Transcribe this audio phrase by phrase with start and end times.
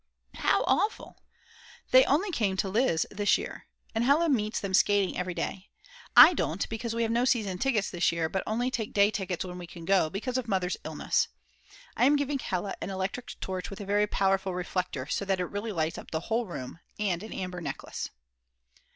[0.39, 1.19] _How awful!!!
[1.91, 5.69] They only came to the Lyz this year, and Hella meets them skating every day,
[6.17, 9.45] I don't because we have no season tickets this year but only take day tickets
[9.45, 11.27] when we can go, because of Mother's illness.
[11.95, 15.45] I am giving Hella an electric torch with a very powerful reflector, so that it
[15.45, 18.09] really lights up the whole room, and an amber necklace.